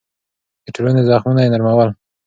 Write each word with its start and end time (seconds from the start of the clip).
د 0.63 0.67
ټولنې 0.75 1.01
زخمونه 1.09 1.39
يې 1.43 1.49
نرمول. 1.53 1.89